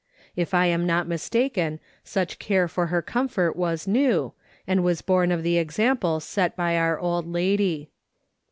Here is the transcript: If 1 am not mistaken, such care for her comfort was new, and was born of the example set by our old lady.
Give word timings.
If 0.35 0.51
1 0.53 0.65
am 0.69 0.87
not 0.87 1.07
mistaken, 1.07 1.79
such 2.03 2.39
care 2.39 2.67
for 2.67 2.87
her 2.87 3.03
comfort 3.03 3.55
was 3.55 3.87
new, 3.87 4.33
and 4.65 4.83
was 4.83 5.03
born 5.03 5.31
of 5.31 5.43
the 5.43 5.59
example 5.59 6.19
set 6.19 6.55
by 6.55 6.75
our 6.75 6.97
old 6.99 7.27
lady. 7.31 7.91